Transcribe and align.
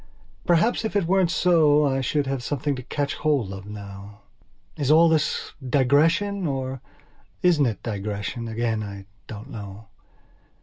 Perhaps 0.47 0.83
if 0.83 0.95
it 0.95 1.05
weren't 1.05 1.29
so 1.29 1.85
I 1.85 2.01
should 2.01 2.25
have 2.25 2.41
something 2.41 2.75
to 2.75 2.81
catch 2.81 3.13
hold 3.13 3.53
of 3.53 3.67
now. 3.67 4.21
Is 4.75 4.89
all 4.89 5.07
this 5.07 5.53
digression 5.63 6.47
or 6.47 6.81
isn't 7.43 7.67
it 7.67 7.83
digression? 7.83 8.47
Again 8.47 8.81
I 8.81 9.05
don't 9.27 9.51
know. 9.51 9.89